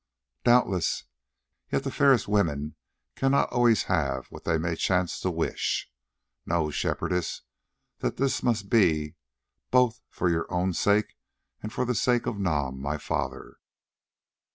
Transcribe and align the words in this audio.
"Doubtless, 0.43 1.03
yet 1.71 1.83
the 1.83 1.91
fairest 1.91 2.27
women 2.27 2.73
cannot 3.15 3.51
always 3.53 3.83
have 3.83 4.25
what 4.31 4.45
they 4.45 4.57
may 4.57 4.75
chance 4.75 5.19
to 5.19 5.29
wish. 5.29 5.91
Know, 6.43 6.71
Shepherdess, 6.71 7.43
that 7.99 8.17
this 8.17 8.41
must 8.41 8.67
be 8.67 9.13
both 9.69 10.01
for 10.09 10.27
your 10.27 10.51
own 10.51 10.73
sake 10.73 11.17
and 11.61 11.71
for 11.71 11.85
the 11.85 11.93
sake 11.93 12.25
of 12.25 12.39
Nam, 12.39 12.81
my 12.81 12.97
father. 12.97 13.57